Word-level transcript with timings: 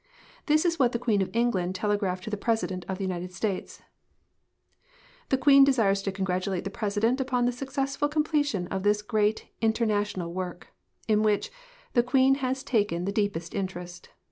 This 0.47 0.65
is 0.65 0.79
what 0.79 0.93
the 0.93 0.97
Queen 0.97 1.21
of 1.21 1.29
England 1.31 1.75
telegraplied 1.75 2.21
to 2.21 2.31
the 2.31 2.35
President 2.35 2.83
of 2.87 2.97
the 2.97 3.03
United 3.03 3.31
States: 3.31 3.83
"The 5.29 5.37
Queen 5.37 5.63
desires 5.63 6.01
to 6.01 6.11
congratulate 6.11 6.63
the 6.63 6.71
President 6.71 7.21
upon 7.21 7.45
the 7.45 7.51
successful 7.51 8.09
completion 8.09 8.65
of 8.69 8.81
this 8.81 9.03
great 9.03 9.45
international 9.61 10.33
work, 10.33 10.69
in 11.07 11.21
which 11.21 11.51
the 11.93 12.01
Queen 12.01 12.33
has 12.41 12.63
taken 12.63 13.05
the 13.05 13.11
deepest 13.11 13.53
interest. 13.53 14.09